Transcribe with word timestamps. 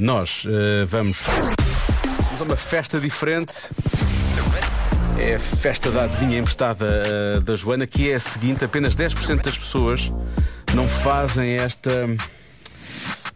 Nós 0.00 0.44
eh, 0.46 0.86
vamos, 0.86 1.24
vamos 1.26 2.40
a 2.40 2.44
uma 2.44 2.56
festa 2.56 2.98
diferente. 2.98 3.52
É 5.18 5.34
a 5.34 5.38
festa 5.38 5.90
da 5.90 6.04
adivinha 6.04 6.38
emprestada 6.38 7.02
eh, 7.04 7.40
da 7.40 7.54
Joana, 7.54 7.86
que 7.86 8.10
é 8.10 8.14
a 8.14 8.18
seguinte, 8.18 8.64
apenas 8.64 8.96
10% 8.96 9.42
das 9.42 9.58
pessoas 9.58 10.10
não 10.74 10.88
fazem 10.88 11.56
esta. 11.56 12.06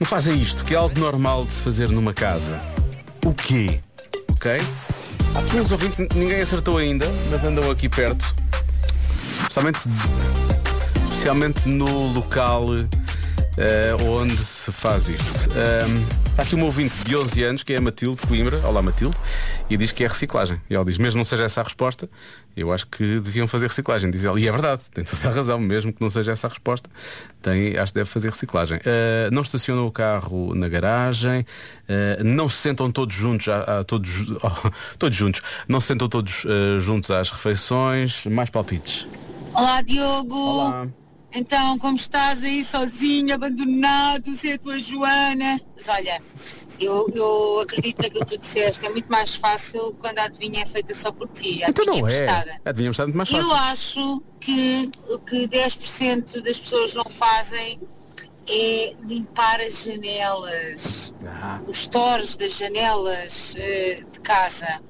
Não 0.00 0.06
fazem 0.06 0.40
isto, 0.40 0.64
que 0.64 0.72
é 0.72 0.78
algo 0.78 0.98
normal 0.98 1.44
de 1.44 1.52
se 1.52 1.62
fazer 1.62 1.90
numa 1.90 2.14
casa. 2.14 2.58
O 3.26 3.34
quê? 3.34 3.80
Ok? 4.30 4.52
Há 5.34 5.40
aqui 5.40 5.56
uns 5.56 5.70
ouvintes, 5.70 5.98
ninguém 6.14 6.40
acertou 6.40 6.78
ainda, 6.78 7.06
mas 7.30 7.44
andam 7.44 7.70
aqui 7.70 7.90
perto. 7.90 8.34
Especialmente, 9.42 9.80
especialmente 11.10 11.68
no 11.68 12.10
local 12.14 12.68
eh, 13.56 13.94
onde 14.08 14.36
se 14.36 14.70
faz 14.72 15.08
isto. 15.08 15.50
Ahm, 15.50 16.24
Está 16.34 16.42
aqui 16.42 16.56
uma 16.56 16.64
ouvinte 16.64 16.96
de 17.04 17.16
11 17.16 17.44
anos, 17.44 17.62
que 17.62 17.72
é 17.72 17.76
a 17.76 17.80
Matilde 17.80 18.26
Coimbra. 18.26 18.58
Olá 18.66 18.82
Matilde. 18.82 19.16
E 19.70 19.76
diz 19.76 19.92
que 19.92 20.02
é 20.02 20.08
reciclagem. 20.08 20.60
E 20.68 20.74
ela 20.74 20.84
diz, 20.84 20.98
mesmo 20.98 21.18
não 21.18 21.24
seja 21.24 21.44
essa 21.44 21.60
a 21.60 21.62
resposta, 21.64 22.10
eu 22.56 22.72
acho 22.72 22.88
que 22.88 23.20
deviam 23.20 23.46
fazer 23.46 23.68
reciclagem. 23.68 24.10
Diz 24.10 24.24
ela, 24.24 24.40
e 24.40 24.48
é 24.48 24.50
verdade, 24.50 24.82
tem 24.92 25.04
toda 25.04 25.28
a 25.28 25.30
razão, 25.30 25.60
mesmo 25.60 25.92
que 25.92 26.02
não 26.02 26.10
seja 26.10 26.32
essa 26.32 26.48
a 26.48 26.50
resposta, 26.50 26.90
tem, 27.40 27.78
acho 27.78 27.92
que 27.92 28.00
deve 28.00 28.10
fazer 28.10 28.30
reciclagem. 28.30 28.80
Ah, 28.84 29.28
não 29.30 29.42
estacionam 29.42 29.86
o 29.86 29.92
carro 29.92 30.56
na 30.56 30.68
garagem, 30.68 31.46
ah, 31.88 32.24
não 32.24 32.48
se 32.48 32.56
sentam 32.56 32.90
todos 32.90 33.14
juntos, 33.14 33.46
a, 33.46 33.78
a- 33.80 33.84
todos, 33.84 34.28
oh, 34.42 34.70
todos 34.98 35.16
juntos, 35.16 35.40
não 35.68 35.80
se 35.80 35.86
sentam 35.86 36.08
todos 36.08 36.44
juntos 36.80 37.12
às 37.12 37.30
refeições, 37.30 38.26
mais 38.26 38.50
palpites. 38.50 39.06
Olá 39.54 39.80
Diogo! 39.82 40.34
Olá. 40.34 40.88
Então, 41.34 41.76
como 41.78 41.96
estás 41.96 42.44
aí 42.44 42.64
sozinho, 42.64 43.34
abandonado, 43.34 44.34
sem 44.36 44.52
a 44.52 44.58
tua 44.58 44.78
Joana? 44.80 45.60
Mas 45.74 45.88
olha, 45.88 46.22
eu, 46.78 47.08
eu 47.12 47.60
acredito 47.60 48.00
naquilo 48.02 48.24
que 48.24 48.36
tu 48.36 48.38
disseste, 48.38 48.86
é 48.86 48.88
muito 48.88 49.10
mais 49.10 49.34
fácil 49.34 49.94
quando 49.98 50.18
a 50.20 50.24
adivinha 50.24 50.62
é 50.62 50.66
feita 50.66 50.94
só 50.94 51.10
por 51.10 51.28
ti, 51.28 51.64
a 51.64 51.70
Então 51.70 51.84
adivinha 51.84 52.02
não 52.02 52.08
é. 52.08 52.60
É, 52.64 52.72
devíamos 52.72 52.94
estar 52.94 53.04
muito 53.06 53.16
mais 53.16 53.28
fácil. 53.28 53.46
Eu 53.46 53.52
acho 53.52 54.22
que 54.40 54.90
o 55.08 55.18
que 55.18 55.48
10% 55.48 56.40
das 56.40 56.58
pessoas 56.58 56.94
não 56.94 57.06
fazem 57.10 57.80
é 58.48 58.94
limpar 59.08 59.60
as 59.60 59.82
janelas, 59.82 61.14
Ah. 61.26 61.60
os 61.66 61.86
tores 61.88 62.36
das 62.36 62.56
janelas 62.58 63.54
eh, 63.58 64.04
de 64.12 64.20
casa. 64.20 64.80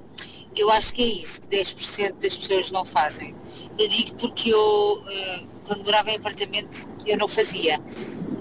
Eu 0.56 0.70
acho 0.70 0.92
que 0.92 1.02
é 1.02 1.06
isso 1.06 1.40
que 1.42 1.48
10% 1.48 2.14
das 2.20 2.36
pessoas 2.36 2.70
não 2.70 2.84
fazem. 2.84 3.34
Eu 3.78 3.88
digo 3.88 4.14
porque 4.16 4.50
eu, 4.52 5.04
eh, 5.08 5.44
quando 5.64 5.84
morava 5.84 6.10
em 6.10 6.16
apartamento, 6.16 6.88
eu 7.06 7.16
não 7.16 7.28
fazia. 7.28 7.80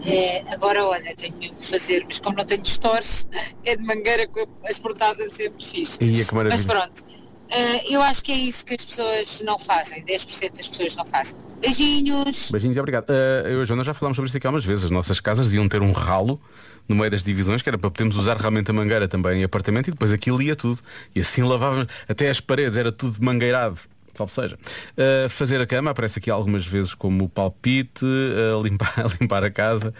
Eh, 0.05 0.43
agora, 0.51 0.85
olha, 0.85 1.15
tenho 1.15 1.37
mesmo 1.37 1.55
que 1.55 1.65
fazer, 1.65 2.03
mas 2.05 2.19
como 2.19 2.37
não 2.37 2.45
tenho 2.45 2.65
stores, 2.65 3.27
é 3.63 3.75
de 3.75 3.83
mangueira 3.83 4.27
com 4.27 4.45
as 4.65 4.77
portadas 4.77 5.33
sempre 5.33 5.65
fiz. 5.65 5.97
Que 5.97 6.13
maravilha. 6.35 6.49
Mas 6.49 6.65
pronto, 6.65 7.03
eh, 7.49 7.93
eu 7.93 8.01
acho 8.01 8.23
que 8.23 8.31
é 8.31 8.35
isso 8.35 8.65
que 8.65 8.73
as 8.73 8.83
pessoas 8.83 9.41
não 9.41 9.59
fazem, 9.59 10.03
10% 10.03 10.57
das 10.57 10.67
pessoas 10.67 10.95
não 10.95 11.05
fazem. 11.05 11.37
Beijinhos! 11.59 12.49
Beijinhos 12.51 12.75
e 12.75 12.79
obrigado. 12.79 13.05
Ah, 13.09 13.47
eu 13.47 13.59
e 13.59 13.61
a 13.61 13.65
Joana 13.65 13.83
já 13.83 13.93
falámos 13.93 14.17
sobre 14.17 14.27
isso 14.27 14.37
aqui 14.37 14.47
algumas 14.47 14.65
vezes. 14.65 14.85
As 14.85 14.91
nossas 14.91 15.19
casas 15.19 15.47
deviam 15.47 15.69
ter 15.69 15.81
um 15.81 15.91
ralo 15.91 16.41
no 16.89 16.95
meio 16.95 17.09
das 17.09 17.23
divisões, 17.23 17.61
que 17.61 17.69
era 17.69 17.77
para 17.77 17.89
podermos 17.89 18.17
usar 18.17 18.35
realmente 18.37 18.69
a 18.69 18.73
mangueira 18.73 19.07
também 19.07 19.41
em 19.41 19.43
apartamento 19.43 19.87
e 19.87 19.91
depois 19.91 20.11
aquilo 20.11 20.41
ia 20.41 20.55
tudo. 20.55 20.81
E 21.15 21.21
assim 21.21 21.41
lavávamos 21.43 21.87
até 22.07 22.29
as 22.29 22.41
paredes, 22.41 22.75
era 22.75 22.91
tudo 22.91 23.23
mangueirado. 23.23 23.79
Salve 24.13 24.31
seja. 24.31 24.57
Ah, 24.97 25.27
fazer 25.29 25.59
a 25.59 25.65
cama 25.65 25.91
aparece 25.91 26.19
aqui 26.19 26.29
algumas 26.29 26.65
vezes 26.65 26.93
como 26.93 27.27
palpite, 27.27 28.05
ah, 28.05 28.61
limpar, 28.61 28.93
limpar 29.19 29.43
a 29.43 29.51
casa. 29.51 29.93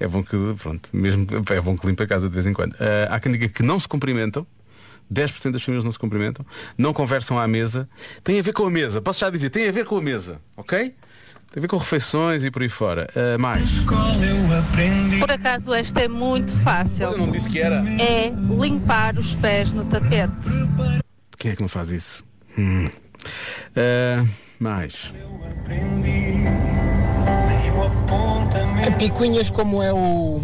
É 0.00 0.06
bom 0.06 0.22
que, 0.22 0.36
pronto, 0.60 0.88
mesmo 0.92 1.26
é 1.50 1.60
bom 1.60 1.76
que 1.76 1.86
limpe 1.86 2.02
a 2.02 2.06
casa 2.06 2.28
de 2.28 2.34
vez 2.34 2.46
em 2.46 2.52
quando. 2.52 2.74
Ah, 2.80 3.14
há 3.14 3.20
quem 3.20 3.32
diga 3.32 3.48
que 3.48 3.62
não 3.62 3.78
se 3.78 3.88
cumprimentam. 3.88 4.46
10% 5.12 5.52
das 5.52 5.62
famílias 5.62 5.84
não 5.86 5.90
se 5.90 5.98
cumprimentam, 5.98 6.44
não 6.76 6.92
conversam 6.92 7.38
à 7.38 7.48
mesa. 7.48 7.88
Tem 8.22 8.38
a 8.38 8.42
ver 8.42 8.52
com 8.52 8.66
a 8.66 8.70
mesa, 8.70 9.00
posso 9.00 9.20
já 9.20 9.30
dizer, 9.30 9.48
tem 9.48 9.66
a 9.66 9.72
ver 9.72 9.86
com 9.86 9.96
a 9.96 10.02
mesa, 10.02 10.38
ok? 10.54 10.94
Tem 11.50 11.56
a 11.56 11.60
ver 11.62 11.68
com 11.68 11.78
refeições 11.78 12.44
e 12.44 12.50
por 12.50 12.60
aí 12.60 12.68
fora. 12.68 13.08
Ah, 13.16 13.38
mais. 13.38 13.70
Por 15.18 15.30
acaso 15.30 15.72
esta 15.72 16.00
é 16.02 16.08
muito 16.08 16.52
fácil. 16.58 17.12
Eu 17.12 17.18
não 17.18 17.30
disse 17.30 17.48
que 17.48 17.58
era. 17.58 17.82
É 17.98 18.30
limpar 18.60 19.18
os 19.18 19.34
pés 19.34 19.72
no 19.72 19.84
tapete. 19.86 20.34
Quem 21.38 21.52
é 21.52 21.56
que 21.56 21.62
não 21.62 21.68
faz 21.68 21.90
isso? 21.90 22.22
Hum. 22.58 22.90
Ah, 23.80 24.24
mais. 24.58 25.12
A 28.84 28.90
picuinhas 28.92 29.50
como 29.50 29.80
é 29.80 29.92
o, 29.92 30.40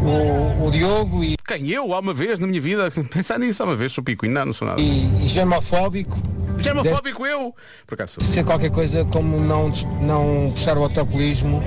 o, 0.00 0.66
o 0.66 0.70
Diogo 0.70 1.24
e, 1.24 1.36
Quem? 1.44 1.68
Eu, 1.70 1.92
há 1.92 1.98
uma 1.98 2.14
vez 2.14 2.38
na 2.38 2.46
minha 2.46 2.60
vida, 2.60 2.88
pensar 3.10 3.38
nisso 3.40 3.64
há 3.64 3.66
uma 3.66 3.74
vez, 3.74 3.92
sou 3.92 4.04
picuinho, 4.04 4.32
não, 4.32 4.46
não 4.46 4.52
sou 4.52 4.68
nada. 4.68 4.80
e, 4.80 5.24
e 5.24 5.26
germofóbico, 5.26 6.22
Germofóbico 6.58 7.26
eu! 7.26 7.52
Por 7.84 7.94
acaso 7.94 8.20
sou. 8.20 8.24
ser 8.28 8.44
qualquer 8.44 8.70
coisa 8.70 9.04
como 9.06 9.40
não, 9.40 9.72
não 10.00 10.52
puxar 10.52 10.78
o 10.78 10.84
autocolismo 10.84 11.60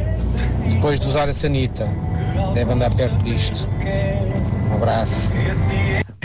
depois 0.73 0.97
de 0.97 1.07
usar 1.07 1.27
a 1.27 1.33
sanita. 1.33 1.87
Deve 2.53 2.71
andar 2.71 2.93
perto 2.95 3.17
disto. 3.23 3.67
Um 4.71 4.75
abraço. 4.75 5.29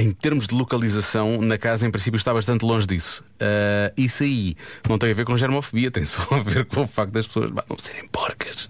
Em 0.03 0.11
termos 0.11 0.49
de 0.49 0.55
localização, 0.57 1.41
na 1.41 1.57
casa 1.57 1.87
em 1.87 1.91
princípio 1.93 2.17
está 2.19 2.35
bastante 2.35 2.65
longe 2.65 2.89
disso. 2.89 3.23
Ah, 3.39 3.93
isso 3.97 4.25
aí 4.25 4.57
não 4.89 4.99
tem 4.99 5.13
a 5.13 5.15
ver 5.15 5.25
com 5.25 5.37
germofobia, 5.37 5.93
tem 5.93 6.05
só 6.05 6.27
a 6.33 6.43
ver 6.43 6.65
com 6.65 6.83
o 6.83 6.89
facto 6.89 7.13
das 7.13 7.29
pessoas 7.29 7.53
não 7.53 7.79
serem 7.79 8.09
porcas. 8.09 8.69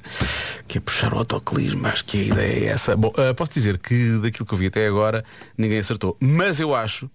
Que 0.69 0.77
é 0.77 0.81
puxar 0.83 1.15
o 1.15 1.17
autocolismo, 1.17 1.87
acho 1.87 2.05
que 2.05 2.19
a 2.19 2.23
ideia 2.23 2.67
é 2.67 2.69
essa. 2.69 2.95
Bom, 2.95 3.11
ah, 3.17 3.33
posso 3.33 3.51
dizer 3.51 3.79
que 3.79 4.19
daquilo 4.19 4.45
que 4.45 4.53
eu 4.53 4.59
vi 4.59 4.67
até 4.67 4.87
agora 4.87 5.25
ninguém 5.57 5.79
acertou. 5.79 6.19
Mas 6.21 6.61
eu 6.61 6.75
acho 6.75 7.11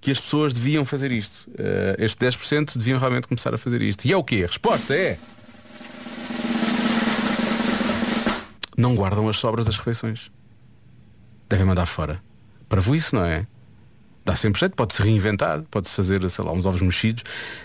que 0.00 0.10
as 0.10 0.18
pessoas 0.18 0.54
deviam 0.54 0.86
fazer 0.86 1.12
isto. 1.12 1.50
Ah, 1.58 1.94
este 1.98 2.24
10% 2.24 2.78
deviam 2.78 2.98
realmente 2.98 3.28
começar 3.28 3.54
a 3.54 3.58
fazer 3.58 3.82
isto. 3.82 4.06
E 4.06 4.12
é 4.14 4.16
o 4.16 4.24
quê? 4.24 4.44
A 4.44 4.46
resposta 4.46 4.94
é. 4.94 5.18
Não 8.78 8.94
guardam 8.94 9.28
as 9.28 9.36
sobras 9.36 9.66
das 9.66 9.76
refeições. 9.76 10.30
Devem 11.50 11.66
mandar 11.66 11.84
fora. 11.84 12.22
Para 12.66 12.80
isso, 12.96 13.14
não 13.14 13.26
é? 13.26 13.46
Dá 14.28 14.36
sempre 14.36 14.60
jeito, 14.60 14.76
pode-se 14.76 15.00
reinventar, 15.00 15.62
pode-se 15.70 15.96
fazer, 15.96 16.28
sei 16.28 16.44
lá, 16.44 16.52
uns 16.52 16.66
ovos 16.66 16.82
mexidos. 16.82 17.24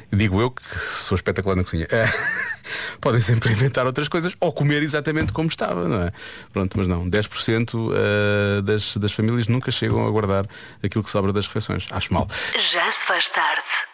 Digo 0.10 0.40
eu 0.40 0.50
que 0.50 0.64
sou 0.64 1.14
espetacular 1.18 1.58
na 1.58 1.64
cozinha. 1.66 1.86
Eh, 1.92 2.06
Podem 3.02 3.20
sempre 3.20 3.52
inventar 3.52 3.86
outras 3.86 4.08
coisas 4.08 4.34
ou 4.40 4.54
comer 4.54 4.82
exatamente 4.82 5.34
como 5.34 5.50
estava, 5.50 5.90
não 5.90 6.04
é? 6.04 6.14
Pronto, 6.54 6.78
mas 6.78 6.88
não, 6.88 7.06
10% 7.10 7.92
eh, 7.94 8.62
das, 8.62 8.96
das 8.96 9.12
famílias 9.12 9.50
nunca 9.50 9.72
chegam 9.72 10.08
a 10.08 10.10
guardar 10.10 10.48
aquilo 10.82 11.04
que 11.04 11.10
sobra 11.10 11.34
das 11.34 11.48
refeições. 11.48 11.86
Acho 11.92 12.14
mal. 12.14 12.30
Já 12.72 12.90
se 12.90 13.06
faz 13.08 13.28
tarde 13.28 13.93